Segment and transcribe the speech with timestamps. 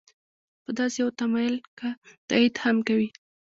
[0.63, 1.87] په داسې یو تمایل که
[2.27, 3.09] تایید هم کوي.